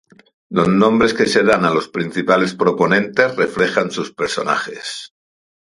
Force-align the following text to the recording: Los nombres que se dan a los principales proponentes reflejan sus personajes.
Los 0.49 0.67
nombres 0.67 1.13
que 1.13 1.27
se 1.27 1.43
dan 1.43 1.63
a 1.63 1.69
los 1.69 1.87
principales 1.87 2.55
proponentes 2.55 3.35
reflejan 3.35 3.91
sus 3.91 4.11
personajes. 4.11 5.13